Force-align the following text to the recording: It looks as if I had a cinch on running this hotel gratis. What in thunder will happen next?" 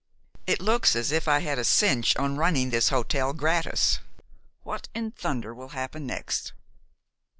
It 0.47 0.59
looks 0.59 0.95
as 0.95 1.11
if 1.11 1.27
I 1.27 1.41
had 1.41 1.59
a 1.59 1.63
cinch 1.63 2.15
on 2.17 2.35
running 2.35 2.71
this 2.71 2.89
hotel 2.89 3.33
gratis. 3.33 3.99
What 4.63 4.89
in 4.95 5.11
thunder 5.11 5.53
will 5.53 5.69
happen 5.77 6.07
next?" 6.07 6.53